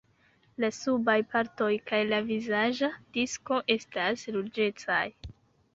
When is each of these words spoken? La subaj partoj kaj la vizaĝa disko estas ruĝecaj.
La 0.63 0.69
subaj 0.77 1.15
partoj 1.33 1.69
kaj 1.91 2.01
la 2.13 2.23
vizaĝa 2.31 2.91
disko 3.19 3.61
estas 3.79 4.29
ruĝecaj. 4.39 5.03